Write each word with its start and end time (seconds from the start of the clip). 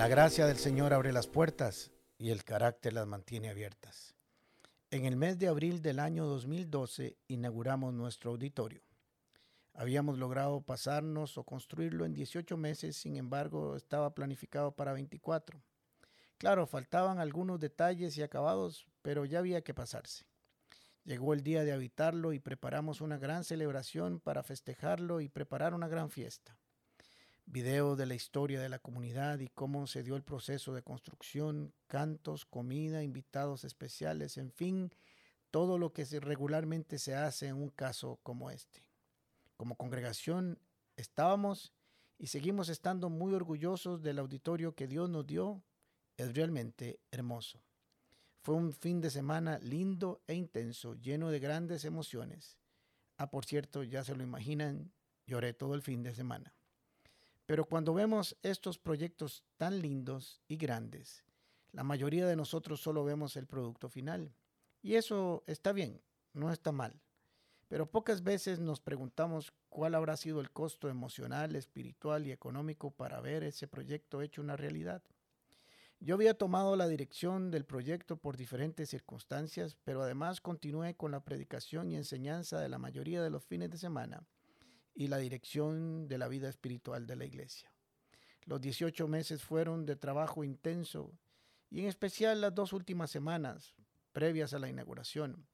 La 0.00 0.08
gracia 0.08 0.46
del 0.46 0.56
Señor 0.56 0.94
abre 0.94 1.12
las 1.12 1.26
puertas 1.26 1.90
y 2.16 2.30
el 2.30 2.42
carácter 2.42 2.94
las 2.94 3.06
mantiene 3.06 3.50
abiertas. 3.50 4.14
En 4.90 5.04
el 5.04 5.14
mes 5.14 5.38
de 5.38 5.46
abril 5.46 5.82
del 5.82 5.98
año 5.98 6.24
2012 6.24 7.18
inauguramos 7.28 7.92
nuestro 7.92 8.30
auditorio. 8.30 8.80
Habíamos 9.74 10.16
logrado 10.16 10.62
pasarnos 10.62 11.36
o 11.36 11.44
construirlo 11.44 12.06
en 12.06 12.14
18 12.14 12.56
meses, 12.56 12.96
sin 12.96 13.18
embargo 13.18 13.76
estaba 13.76 14.14
planificado 14.14 14.72
para 14.72 14.94
24. 14.94 15.60
Claro, 16.38 16.66
faltaban 16.66 17.18
algunos 17.18 17.60
detalles 17.60 18.16
y 18.16 18.22
acabados, 18.22 18.86
pero 19.02 19.26
ya 19.26 19.40
había 19.40 19.60
que 19.60 19.74
pasarse. 19.74 20.24
Llegó 21.04 21.34
el 21.34 21.42
día 21.42 21.62
de 21.62 21.72
habitarlo 21.72 22.32
y 22.32 22.38
preparamos 22.38 23.02
una 23.02 23.18
gran 23.18 23.44
celebración 23.44 24.18
para 24.18 24.42
festejarlo 24.42 25.20
y 25.20 25.28
preparar 25.28 25.74
una 25.74 25.88
gran 25.88 26.08
fiesta 26.08 26.56
video 27.50 27.96
de 27.96 28.06
la 28.06 28.14
historia 28.14 28.60
de 28.60 28.68
la 28.68 28.78
comunidad 28.78 29.40
y 29.40 29.48
cómo 29.48 29.88
se 29.88 30.04
dio 30.04 30.14
el 30.14 30.22
proceso 30.22 30.72
de 30.72 30.82
construcción, 30.82 31.74
cantos, 31.88 32.46
comida, 32.46 33.02
invitados 33.02 33.64
especiales, 33.64 34.36
en 34.36 34.52
fin, 34.52 34.92
todo 35.50 35.76
lo 35.76 35.92
que 35.92 36.04
regularmente 36.20 36.98
se 36.98 37.16
hace 37.16 37.48
en 37.48 37.56
un 37.56 37.70
caso 37.70 38.20
como 38.22 38.50
este. 38.50 38.84
Como 39.56 39.74
congregación 39.74 40.60
estábamos 40.96 41.72
y 42.18 42.28
seguimos 42.28 42.68
estando 42.68 43.10
muy 43.10 43.34
orgullosos 43.34 44.00
del 44.00 44.20
auditorio 44.20 44.74
que 44.74 44.86
Dios 44.86 45.10
nos 45.10 45.26
dio. 45.26 45.62
Es 46.16 46.34
realmente 46.34 47.00
hermoso. 47.10 47.62
Fue 48.42 48.54
un 48.54 48.72
fin 48.72 49.00
de 49.00 49.10
semana 49.10 49.58
lindo 49.58 50.22
e 50.26 50.34
intenso, 50.34 50.94
lleno 50.94 51.30
de 51.30 51.40
grandes 51.40 51.84
emociones. 51.84 52.58
Ah, 53.16 53.30
por 53.30 53.44
cierto, 53.44 53.82
ya 53.82 54.04
se 54.04 54.14
lo 54.14 54.22
imaginan, 54.22 54.92
lloré 55.26 55.52
todo 55.52 55.74
el 55.74 55.82
fin 55.82 56.02
de 56.02 56.14
semana. 56.14 56.54
Pero 57.50 57.64
cuando 57.64 57.92
vemos 57.92 58.36
estos 58.44 58.78
proyectos 58.78 59.42
tan 59.56 59.82
lindos 59.82 60.40
y 60.46 60.56
grandes, 60.56 61.24
la 61.72 61.82
mayoría 61.82 62.24
de 62.24 62.36
nosotros 62.36 62.80
solo 62.80 63.02
vemos 63.02 63.34
el 63.34 63.48
producto 63.48 63.88
final. 63.88 64.32
Y 64.82 64.94
eso 64.94 65.42
está 65.48 65.72
bien, 65.72 66.00
no 66.32 66.52
está 66.52 66.70
mal. 66.70 67.02
Pero 67.66 67.90
pocas 67.90 68.22
veces 68.22 68.60
nos 68.60 68.78
preguntamos 68.80 69.52
cuál 69.68 69.96
habrá 69.96 70.16
sido 70.16 70.40
el 70.40 70.52
costo 70.52 70.88
emocional, 70.88 71.56
espiritual 71.56 72.24
y 72.24 72.30
económico 72.30 72.92
para 72.92 73.20
ver 73.20 73.42
ese 73.42 73.66
proyecto 73.66 74.22
hecho 74.22 74.42
una 74.42 74.56
realidad. 74.56 75.02
Yo 75.98 76.14
había 76.14 76.38
tomado 76.38 76.76
la 76.76 76.86
dirección 76.86 77.50
del 77.50 77.64
proyecto 77.64 78.16
por 78.16 78.36
diferentes 78.36 78.90
circunstancias, 78.90 79.76
pero 79.82 80.02
además 80.02 80.40
continué 80.40 80.94
con 80.94 81.10
la 81.10 81.24
predicación 81.24 81.90
y 81.90 81.96
enseñanza 81.96 82.60
de 82.60 82.68
la 82.68 82.78
mayoría 82.78 83.20
de 83.24 83.30
los 83.30 83.42
fines 83.42 83.70
de 83.70 83.78
semana 83.78 84.24
y 84.94 85.08
la 85.08 85.18
dirección 85.18 86.08
de 86.08 86.18
la 86.18 86.28
vida 86.28 86.48
espiritual 86.48 87.06
de 87.06 87.16
la 87.16 87.24
iglesia. 87.24 87.72
Los 88.44 88.60
18 88.60 89.06
meses 89.08 89.42
fueron 89.42 89.86
de 89.86 89.96
trabajo 89.96 90.44
intenso 90.44 91.12
y 91.70 91.80
en 91.80 91.86
especial 91.86 92.40
las 92.40 92.54
dos 92.54 92.72
últimas 92.72 93.10
semanas 93.10 93.74
previas 94.12 94.52
a 94.54 94.58
la 94.58 94.68
inauguración. 94.68 95.46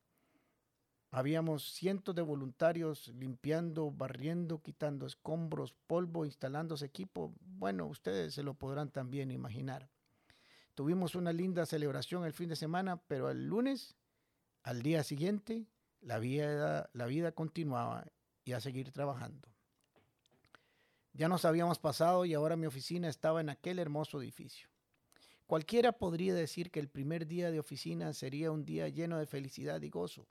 Habíamos 1.11 1.73
cientos 1.73 2.15
de 2.15 2.23
voluntarios 2.23 3.09
limpiando, 3.09 3.91
barriendo, 3.91 4.63
quitando 4.63 5.07
escombros, 5.07 5.75
polvo, 5.87 6.25
instalando 6.25 6.75
equipo. 6.83 7.35
Bueno, 7.41 7.87
ustedes 7.87 8.35
se 8.35 8.43
lo 8.43 8.55
podrán 8.55 8.91
también 8.91 9.31
imaginar. 9.31 9.89
Tuvimos 10.75 11.15
una 11.15 11.33
linda 11.33 11.65
celebración 11.65 12.25
el 12.25 12.35
fin 12.35 12.49
de 12.49 12.57
semana, 12.57 12.99
pero 13.09 13.31
el 13.31 13.47
lunes, 13.47 13.97
al 14.63 14.83
día 14.83 15.03
siguiente, 15.05 15.67
la 16.01 16.19
vida, 16.19 16.91
la 16.93 17.07
vida 17.07 17.33
continuaba 17.33 18.05
y 18.47 18.53
a 18.53 18.61
seguir 18.61 18.93
trabajando. 18.93 19.49
Ya 21.13 21.29
nos 21.29 21.45
habíamos 21.45 21.79
pasado 21.79 22.25
y 22.25 22.33
ahora 22.33 22.57
mi 22.57 22.67
oficina 22.67 23.09
estaba 23.09 23.41
en 23.41 23.51
aquel 23.51 23.79
hermoso 23.79 24.23
edificio. 24.23 24.71
Cualquiera 25.47 25.93
podría 25.93 26.33
decir 26.33 26.71
que 26.71 26.81
el 26.81 26.89
primer 26.89 27.27
día 27.27 27.51
de 27.51 27.59
oficina 27.59 28.13
sería 28.13 28.51
un 28.51 28.65
día 28.65 28.89
lleno 28.89 29.19
de 29.19 29.27
felicidad 29.27 29.83
y 29.83 29.91
gozo, 29.91 30.29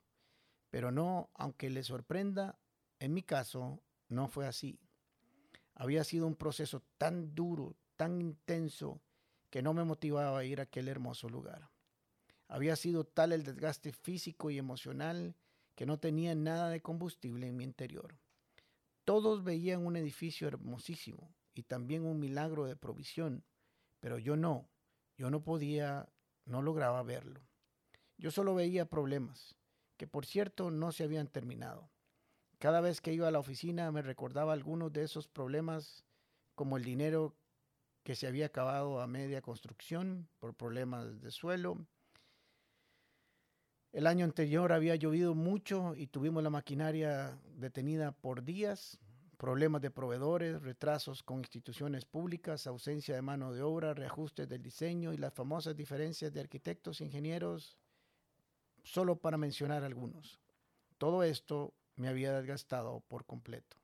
pero 0.70 0.90
no, 0.90 1.30
aunque 1.34 1.70
le 1.70 1.82
sorprenda, 1.82 2.58
en 2.98 3.12
mi 3.12 3.22
caso 3.22 3.82
no 4.08 4.28
fue 4.28 4.46
así. 4.46 4.80
Había 5.74 6.02
sido 6.02 6.26
un 6.26 6.36
proceso 6.36 6.82
tan 6.96 7.34
duro, 7.34 7.76
tan 7.96 8.20
intenso, 8.22 9.00
que 9.50 9.62
no 9.62 9.74
me 9.74 9.84
motivaba 9.84 10.38
a 10.38 10.44
ir 10.44 10.60
a 10.60 10.64
aquel 10.64 10.88
hermoso 10.88 11.28
lugar. 11.28 11.68
Había 12.48 12.76
sido 12.76 13.04
tal 13.04 13.32
el 13.32 13.42
desgaste 13.42 13.92
físico 13.92 14.50
y 14.50 14.58
emocional 14.58 15.34
que 15.76 15.86
no 15.86 16.00
tenía 16.00 16.34
nada 16.34 16.70
de 16.70 16.80
combustible 16.80 17.46
en 17.46 17.56
mi 17.56 17.64
interior. 17.64 18.18
Todos 19.04 19.44
veían 19.44 19.86
un 19.86 19.96
edificio 19.96 20.48
hermosísimo 20.48 21.32
y 21.54 21.62
también 21.62 22.04
un 22.04 22.18
milagro 22.18 22.64
de 22.64 22.74
provisión, 22.74 23.44
pero 24.00 24.18
yo 24.18 24.36
no, 24.36 24.68
yo 25.16 25.30
no 25.30 25.44
podía, 25.44 26.08
no 26.44 26.62
lograba 26.62 27.02
verlo. 27.02 27.46
Yo 28.16 28.30
solo 28.30 28.54
veía 28.54 28.88
problemas, 28.88 29.54
que 29.96 30.06
por 30.06 30.26
cierto 30.26 30.70
no 30.70 30.90
se 30.92 31.04
habían 31.04 31.28
terminado. 31.28 31.90
Cada 32.58 32.80
vez 32.80 33.02
que 33.02 33.12
iba 33.12 33.28
a 33.28 33.30
la 33.30 33.38
oficina 33.38 33.92
me 33.92 34.02
recordaba 34.02 34.54
algunos 34.54 34.92
de 34.92 35.02
esos 35.02 35.28
problemas, 35.28 36.04
como 36.54 36.78
el 36.78 36.84
dinero 36.84 37.36
que 38.02 38.14
se 38.14 38.26
había 38.26 38.46
acabado 38.46 39.00
a 39.00 39.06
media 39.06 39.42
construcción 39.42 40.28
por 40.38 40.54
problemas 40.54 41.20
de 41.20 41.30
suelo, 41.30 41.86
el 43.92 44.06
año 44.06 44.24
anterior 44.24 44.72
había 44.72 44.96
llovido 44.96 45.34
mucho 45.34 45.94
y 45.94 46.06
tuvimos 46.08 46.42
la 46.42 46.50
maquinaria 46.50 47.38
detenida 47.56 48.12
por 48.12 48.44
días, 48.44 48.98
problemas 49.36 49.82
de 49.82 49.90
proveedores, 49.90 50.62
retrasos 50.62 51.22
con 51.22 51.38
instituciones 51.38 52.04
públicas, 52.04 52.66
ausencia 52.66 53.14
de 53.14 53.22
mano 53.22 53.52
de 53.52 53.62
obra, 53.62 53.94
reajustes 53.94 54.48
del 54.48 54.62
diseño 54.62 55.12
y 55.12 55.16
las 55.16 55.32
famosas 55.32 55.76
diferencias 55.76 56.32
de 56.32 56.40
arquitectos 56.40 57.00
e 57.00 57.04
ingenieros, 57.04 57.76
solo 58.82 59.16
para 59.16 59.36
mencionar 59.36 59.84
algunos. 59.84 60.40
Todo 60.98 61.22
esto 61.22 61.74
me 61.96 62.08
había 62.08 62.32
desgastado 62.32 63.00
por 63.08 63.24
completo. 63.24 63.76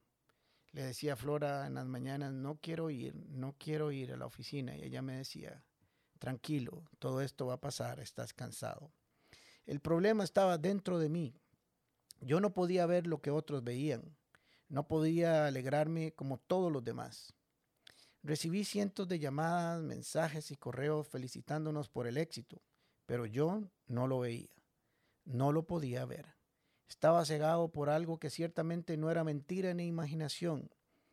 Le 0.72 0.84
decía 0.84 1.14
a 1.14 1.16
Flora 1.16 1.66
en 1.66 1.74
las 1.74 1.86
mañanas, 1.86 2.32
no 2.32 2.56
quiero 2.56 2.88
ir, 2.88 3.14
no 3.14 3.54
quiero 3.58 3.92
ir 3.92 4.12
a 4.12 4.16
la 4.16 4.26
oficina. 4.26 4.74
Y 4.76 4.84
ella 4.84 5.02
me 5.02 5.16
decía, 5.16 5.62
tranquilo, 6.18 6.84
todo 6.98 7.20
esto 7.20 7.46
va 7.46 7.54
a 7.54 7.60
pasar, 7.60 8.00
estás 8.00 8.32
cansado. 8.32 8.90
El 9.66 9.80
problema 9.80 10.24
estaba 10.24 10.58
dentro 10.58 10.98
de 10.98 11.08
mí. 11.08 11.34
Yo 12.20 12.40
no 12.40 12.52
podía 12.52 12.86
ver 12.86 13.06
lo 13.06 13.20
que 13.20 13.30
otros 13.30 13.62
veían. 13.62 14.16
No 14.68 14.88
podía 14.88 15.46
alegrarme 15.46 16.12
como 16.12 16.38
todos 16.38 16.72
los 16.72 16.82
demás. 16.84 17.34
Recibí 18.22 18.64
cientos 18.64 19.08
de 19.08 19.18
llamadas, 19.18 19.82
mensajes 19.82 20.50
y 20.50 20.56
correos 20.56 21.08
felicitándonos 21.08 21.88
por 21.88 22.06
el 22.06 22.16
éxito, 22.16 22.62
pero 23.04 23.26
yo 23.26 23.62
no 23.86 24.06
lo 24.06 24.20
veía. 24.20 24.54
No 25.24 25.52
lo 25.52 25.66
podía 25.66 26.04
ver. 26.04 26.26
Estaba 26.88 27.24
cegado 27.24 27.68
por 27.68 27.90
algo 27.90 28.18
que 28.18 28.30
ciertamente 28.30 28.96
no 28.96 29.10
era 29.10 29.24
mentira 29.24 29.74
ni 29.74 29.86
imaginación. 29.86 30.70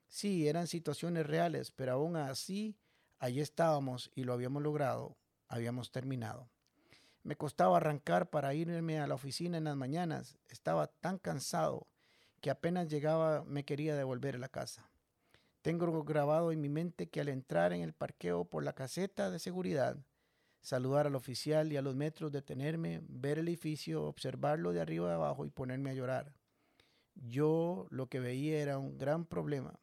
Sí, 0.08 0.48
eran 0.48 0.68
situaciones 0.68 1.26
reales, 1.26 1.72
pero 1.72 1.94
aún 1.94 2.16
así, 2.16 2.76
allí 3.20 3.42
estábamos 3.42 4.12
y 4.16 4.24
lo 4.24 4.34
habíamos 4.34 4.64
logrado, 4.64 5.18
habíamos 5.48 5.92
terminado. 5.92 6.50
Me 7.24 7.36
costaba 7.36 7.78
arrancar 7.78 8.30
para 8.30 8.54
irme 8.54 9.00
a 9.00 9.08
la 9.08 9.16
oficina 9.16 9.58
en 9.58 9.66
las 9.66 9.76
mañanas. 9.76 10.38
Estaba 10.48 10.88
tan 10.88 11.18
cansado 11.18 11.88
que 12.42 12.50
apenas 12.50 12.88
llegaba 12.88 13.44
me 13.46 13.66
quería 13.66 13.96
devolver 13.96 14.36
a 14.36 14.40
la 14.40 14.50
casa. 14.50 14.90
Tengo 15.62 16.04
grabado 16.04 16.52
en 16.52 16.62
mi 16.62 16.70
mente 16.70 17.10
que 17.10 17.20
al 17.20 17.28
entrar 17.28 17.74
en 17.74 17.82
el 17.82 17.94
parqueo 17.94 18.46
por 18.46 18.64
la 18.64 18.74
caseta 18.74 19.30
de 19.30 19.40
seguridad, 19.40 19.98
saludar 20.62 21.08
al 21.08 21.16
oficial 21.16 21.72
y 21.72 21.78
a 21.78 21.82
los 21.82 21.96
metros 21.96 22.32
detenerme, 22.32 23.02
ver 23.08 23.40
el 23.40 23.50
edificio, 23.50 24.06
observarlo 24.06 24.72
de 24.72 24.82
arriba 24.82 25.12
a 25.12 25.16
abajo 25.16 25.46
y 25.46 25.50
ponerme 25.50 25.90
a 25.90 25.94
llorar. 25.94 26.34
Yo 27.16 27.88
lo 27.90 28.08
que 28.08 28.22
veía 28.22 28.60
era 28.60 28.78
un 28.78 28.98
gran 28.98 29.26
problema. 29.26 29.78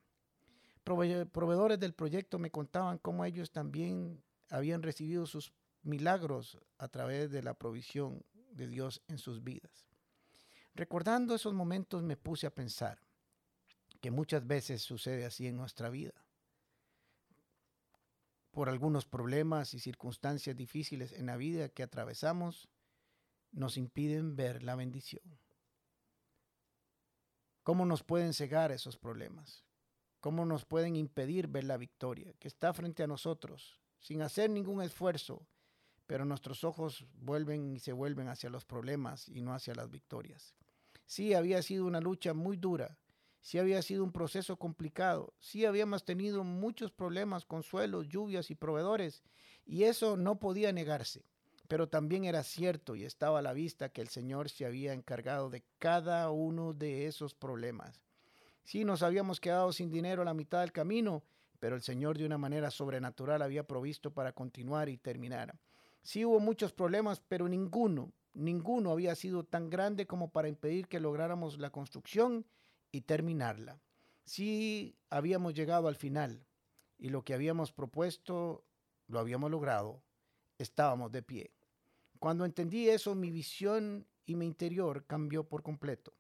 Proveedores 0.84 1.78
del 1.78 1.92
proyecto 1.92 2.38
me 2.38 2.50
contaban 2.50 2.98
cómo 2.98 3.24
ellos 3.24 3.50
también 3.50 4.22
habían 4.48 4.82
recibido 4.82 5.26
sus 5.26 5.52
milagros 5.86 6.58
a 6.78 6.88
través 6.88 7.30
de 7.30 7.42
la 7.42 7.54
provisión 7.54 8.24
de 8.50 8.66
Dios 8.66 9.02
en 9.08 9.18
sus 9.18 9.42
vidas. 9.42 9.86
Recordando 10.74 11.34
esos 11.34 11.54
momentos 11.54 12.02
me 12.02 12.16
puse 12.16 12.46
a 12.46 12.54
pensar 12.54 13.00
que 14.00 14.10
muchas 14.10 14.46
veces 14.46 14.82
sucede 14.82 15.24
así 15.24 15.46
en 15.46 15.56
nuestra 15.56 15.88
vida. 15.88 16.12
Por 18.50 18.68
algunos 18.68 19.06
problemas 19.06 19.74
y 19.74 19.78
circunstancias 19.78 20.56
difíciles 20.56 21.12
en 21.12 21.26
la 21.26 21.36
vida 21.36 21.68
que 21.68 21.82
atravesamos, 21.82 22.68
nos 23.52 23.76
impiden 23.76 24.36
ver 24.36 24.62
la 24.62 24.76
bendición. 24.76 25.38
¿Cómo 27.62 27.84
nos 27.84 28.02
pueden 28.02 28.32
cegar 28.32 28.70
esos 28.72 28.96
problemas? 28.96 29.64
¿Cómo 30.20 30.44
nos 30.44 30.64
pueden 30.64 30.96
impedir 30.96 31.48
ver 31.48 31.64
la 31.64 31.76
victoria 31.76 32.32
que 32.38 32.48
está 32.48 32.72
frente 32.72 33.02
a 33.02 33.06
nosotros 33.06 33.80
sin 33.98 34.22
hacer 34.22 34.50
ningún 34.50 34.82
esfuerzo 34.82 35.46
pero 36.06 36.24
nuestros 36.24 36.64
ojos 36.64 37.04
vuelven 37.14 37.72
y 37.72 37.80
se 37.80 37.92
vuelven 37.92 38.28
hacia 38.28 38.50
los 38.50 38.64
problemas 38.64 39.28
y 39.28 39.40
no 39.40 39.54
hacia 39.54 39.74
las 39.74 39.90
victorias. 39.90 40.54
Sí, 41.06 41.34
había 41.34 41.62
sido 41.62 41.86
una 41.86 42.00
lucha 42.00 42.34
muy 42.34 42.56
dura. 42.56 42.98
sí 43.40 43.58
había 43.58 43.80
sido 43.80 44.02
un 44.02 44.10
proceso 44.10 44.56
complicado, 44.56 45.32
sí 45.38 45.64
habíamos 45.64 46.04
tenido 46.04 46.42
muchos 46.42 46.90
problemas 46.90 47.44
con 47.44 47.62
suelos, 47.62 48.08
lluvias 48.08 48.50
y 48.50 48.56
proveedores, 48.56 49.22
y 49.64 49.84
eso 49.84 50.16
no 50.16 50.40
podía 50.40 50.72
negarse. 50.72 51.24
Pero 51.68 51.88
también 51.88 52.24
era 52.24 52.42
cierto 52.42 52.96
y 52.96 53.04
estaba 53.04 53.38
a 53.40 53.42
la 53.42 53.52
vista 53.52 53.88
que 53.88 54.00
el 54.00 54.08
Señor 54.08 54.50
se 54.50 54.66
había 54.66 54.92
encargado 54.92 55.50
de 55.50 55.64
cada 55.78 56.30
uno 56.30 56.72
de 56.72 57.06
esos 57.06 57.34
problemas. 57.34 58.00
Sí, 58.64 58.84
nos 58.84 59.02
habíamos 59.02 59.38
quedado 59.40 59.72
sin 59.72 59.90
dinero 59.90 60.22
a 60.22 60.24
la 60.24 60.34
mitad 60.34 60.60
del 60.60 60.72
camino, 60.72 61.22
pero 61.60 61.76
el 61.76 61.82
Señor 61.82 62.18
de 62.18 62.26
una 62.26 62.38
manera 62.38 62.70
sobrenatural 62.70 63.42
había 63.42 63.66
provisto 63.66 64.12
para 64.12 64.32
continuar 64.32 64.88
y 64.88 64.98
terminar. 64.98 65.56
Sí 66.06 66.24
hubo 66.24 66.38
muchos 66.38 66.72
problemas, 66.72 67.18
pero 67.18 67.48
ninguno, 67.48 68.12
ninguno 68.32 68.92
había 68.92 69.16
sido 69.16 69.42
tan 69.42 69.68
grande 69.68 70.06
como 70.06 70.30
para 70.30 70.46
impedir 70.46 70.86
que 70.86 71.00
lográramos 71.00 71.58
la 71.58 71.70
construcción 71.70 72.46
y 72.92 73.00
terminarla. 73.00 73.80
Sí 74.24 74.94
habíamos 75.10 75.54
llegado 75.54 75.88
al 75.88 75.96
final 75.96 76.46
y 76.96 77.08
lo 77.08 77.24
que 77.24 77.34
habíamos 77.34 77.72
propuesto 77.72 78.64
lo 79.08 79.18
habíamos 79.18 79.50
logrado. 79.50 80.00
Estábamos 80.58 81.10
de 81.10 81.24
pie. 81.24 81.50
Cuando 82.20 82.44
entendí 82.44 82.88
eso, 82.88 83.16
mi 83.16 83.32
visión 83.32 84.06
y 84.26 84.36
mi 84.36 84.46
interior 84.46 85.06
cambió 85.08 85.42
por 85.42 85.64
completo. 85.64 86.14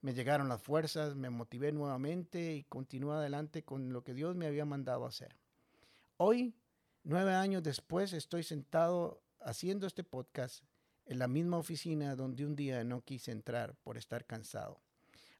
Me 0.00 0.14
llegaron 0.14 0.48
las 0.48 0.62
fuerzas, 0.62 1.16
me 1.16 1.28
motivé 1.28 1.70
nuevamente 1.70 2.54
y 2.54 2.64
continué 2.64 3.16
adelante 3.16 3.62
con 3.62 3.92
lo 3.92 4.02
que 4.02 4.14
Dios 4.14 4.36
me 4.36 4.46
había 4.46 4.64
mandado 4.64 5.04
hacer. 5.04 5.36
Hoy, 6.16 6.54
nueve 7.08 7.32
años 7.32 7.62
después, 7.62 8.12
estoy 8.12 8.42
sentado 8.42 9.22
haciendo 9.40 9.86
este 9.86 10.04
podcast 10.04 10.62
en 11.06 11.18
la 11.18 11.26
misma 11.26 11.56
oficina 11.56 12.14
donde 12.14 12.44
un 12.44 12.54
día 12.54 12.84
no 12.84 13.00
quise 13.00 13.32
entrar 13.32 13.74
por 13.76 13.96
estar 13.96 14.26
cansado. 14.26 14.78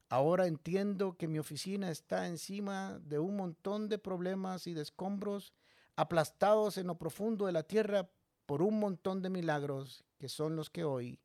Ahora 0.09 0.47
entiendo 0.47 1.15
que 1.15 1.27
mi 1.27 1.37
oficina 1.37 1.91
está 1.91 2.25
encima 2.25 2.97
de 3.03 3.19
un 3.19 3.35
montón 3.35 3.87
de 3.87 3.99
problemas 3.99 4.65
y 4.65 4.73
de 4.73 4.81
escombros 4.81 5.53
aplastados 5.95 6.79
en 6.79 6.87
lo 6.87 6.97
profundo 6.97 7.45
de 7.45 7.51
la 7.51 7.61
tierra 7.61 8.09
por 8.47 8.63
un 8.63 8.79
montón 8.79 9.21
de 9.21 9.29
milagros 9.29 10.03
que 10.17 10.27
son 10.27 10.55
los 10.55 10.71
que 10.71 10.83
hoy 10.83 11.19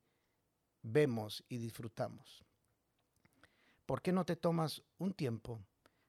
vemos 0.82 1.42
y 1.48 1.56
disfrutamos. 1.56 2.44
¿Por 3.86 4.02
qué 4.02 4.12
no 4.12 4.26
te 4.26 4.36
tomas 4.36 4.82
un 4.98 5.14
tiempo 5.14 5.62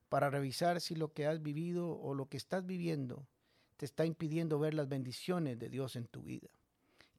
para 0.10 0.30
revisar 0.30 0.82
si 0.82 0.94
lo 0.94 1.14
que 1.14 1.26
has 1.26 1.42
vivido 1.42 1.98
o 1.98 2.14
lo 2.14 2.28
que 2.28 2.36
estás 2.36 2.66
viviendo 2.66 3.26
te 3.78 3.86
está 3.86 4.06
impidiendo 4.06 4.60
ver 4.60 4.74
las 4.74 4.88
bendiciones 4.88 5.60
de 5.60 5.70
Dios 5.70 5.96
en 5.96 6.08
tu 6.08 6.24
vida? 6.24 6.50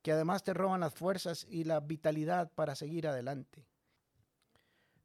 Que 0.03 0.12
además 0.12 0.43
te 0.43 0.55
roban 0.55 0.81
las 0.81 0.94
fuerzas 0.94 1.47
y 1.49 1.64
la 1.64 1.81
vitalidad 1.81 2.50
para 2.53 2.75
seguir 2.75 3.06
adelante. 3.08 3.67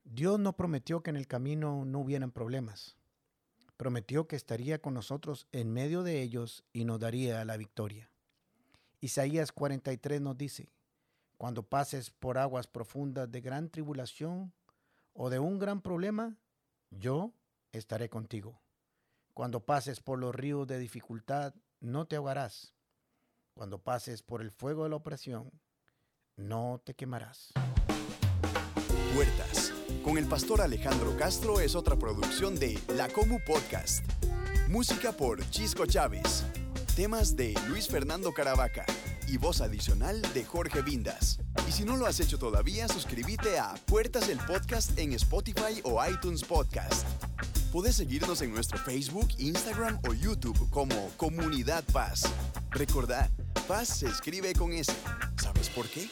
Dios 0.03 0.39
no 0.39 0.53
prometió 0.53 1.01
que 1.01 1.09
en 1.09 1.15
el 1.15 1.27
camino 1.27 1.85
no 1.85 1.99
hubieran 1.99 2.31
problemas. 2.31 2.97
Prometió 3.77 4.27
que 4.27 4.35
estaría 4.35 4.79
con 4.79 4.93
nosotros 4.93 5.47
en 5.51 5.71
medio 5.71 6.03
de 6.03 6.21
ellos 6.21 6.63
y 6.73 6.85
nos 6.85 6.99
daría 6.99 7.43
la 7.45 7.57
victoria. 7.57 8.09
Isaías 8.99 9.51
43 9.51 10.21
nos 10.21 10.37
dice, 10.37 10.69
cuando 11.37 11.63
pases 11.63 12.11
por 12.11 12.37
aguas 12.37 12.67
profundas 12.67 13.31
de 13.31 13.41
gran 13.41 13.69
tribulación 13.69 14.53
o 15.13 15.31
de 15.31 15.39
un 15.39 15.57
gran 15.57 15.81
problema, 15.81 16.37
yo 16.91 17.33
estaré 17.71 18.09
contigo. 18.09 18.61
Cuando 19.33 19.65
pases 19.65 20.01
por 20.01 20.19
los 20.19 20.35
ríos 20.35 20.67
de 20.67 20.77
dificultad, 20.77 21.53
no 21.79 22.05
te 22.05 22.17
ahogarás. 22.17 22.73
Cuando 23.53 23.81
pases 23.81 24.23
por 24.23 24.41
el 24.41 24.51
fuego 24.51 24.83
de 24.83 24.89
la 24.89 24.97
opresión, 24.97 25.51
no 26.35 26.81
te 26.83 26.95
quemarás. 26.95 27.51
Puertas, 29.15 29.73
con 30.03 30.17
el 30.17 30.27
pastor 30.27 30.61
Alejandro 30.61 31.15
Castro 31.17 31.59
es 31.59 31.75
otra 31.75 31.97
producción 31.97 32.55
de 32.55 32.79
La 32.89 33.07
Comu 33.07 33.39
Podcast. 33.45 34.05
Música 34.67 35.11
por 35.13 35.49
Chisco 35.49 35.85
Chávez. 35.85 36.45
Temas 36.95 37.35
de 37.35 37.53
Luis 37.69 37.87
Fernando 37.87 38.33
Caravaca 38.33 38.85
y 39.27 39.37
voz 39.37 39.61
adicional 39.61 40.21
de 40.33 40.43
Jorge 40.43 40.81
Vindas. 40.81 41.39
Y 41.67 41.71
si 41.71 41.85
no 41.85 41.95
lo 41.95 42.05
has 42.05 42.19
hecho 42.19 42.37
todavía, 42.37 42.87
suscríbete 42.89 43.59
a 43.59 43.75
Puertas 43.85 44.27
del 44.27 44.39
Podcast 44.39 44.97
en 44.97 45.13
Spotify 45.13 45.81
o 45.83 46.05
iTunes 46.05 46.43
Podcast. 46.43 47.30
Puedes 47.71 47.95
seguirnos 47.95 48.41
en 48.41 48.53
nuestro 48.53 48.77
Facebook, 48.77 49.29
Instagram 49.37 49.97
o 50.05 50.13
YouTube 50.13 50.69
como 50.71 51.09
Comunidad 51.15 51.85
Paz. 51.93 52.23
Recordad, 52.69 53.29
Paz 53.65 53.87
se 53.87 54.07
escribe 54.07 54.51
con 54.53 54.73
S. 54.73 54.91
¿Sabes 55.41 55.69
por 55.69 55.87
qué? 55.87 56.09